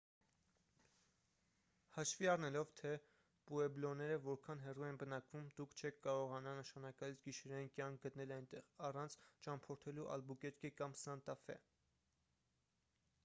հաշվի 1.97 2.27
առնելով 2.31 2.69
թե 2.79 2.93
պուեբլոները 3.49 4.15
որքան 4.23 4.63
հեռու 4.63 4.87
են 4.87 4.97
բնակվում 5.03 5.49
դուք 5.59 5.75
չեք 5.81 5.99
կարողանա 6.07 6.53
նշանակալից 6.61 7.21
գիշերային 7.27 7.69
կյանք 7.75 8.03
գտնել 8.07 8.33
այնտեղ 8.37 8.71
առանց 8.89 9.17
ճամփորդելու 9.49 10.07
ալբուկերկե 10.15 10.73
կամ 10.81 10.97
սանտա 11.03 11.37
ֆե 11.45 11.59